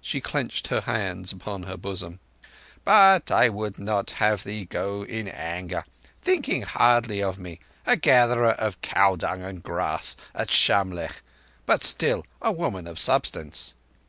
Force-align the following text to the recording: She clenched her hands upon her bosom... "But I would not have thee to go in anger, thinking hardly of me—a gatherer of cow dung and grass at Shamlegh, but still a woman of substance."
She 0.00 0.20
clenched 0.20 0.66
her 0.66 0.80
hands 0.80 1.30
upon 1.30 1.62
her 1.62 1.76
bosom... 1.76 2.18
"But 2.82 3.30
I 3.30 3.48
would 3.48 3.78
not 3.78 4.10
have 4.18 4.42
thee 4.42 4.62
to 4.62 4.66
go 4.66 5.02
in 5.04 5.28
anger, 5.28 5.84
thinking 6.20 6.62
hardly 6.62 7.22
of 7.22 7.38
me—a 7.38 7.94
gatherer 7.96 8.54
of 8.54 8.82
cow 8.82 9.14
dung 9.14 9.42
and 9.44 9.62
grass 9.62 10.16
at 10.34 10.50
Shamlegh, 10.50 11.20
but 11.64 11.84
still 11.84 12.26
a 12.42 12.50
woman 12.50 12.88
of 12.88 12.98
substance." 12.98 13.74